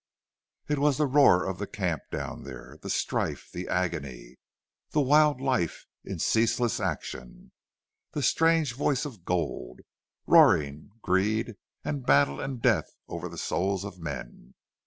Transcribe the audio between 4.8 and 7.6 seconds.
the wild life in ceaseless action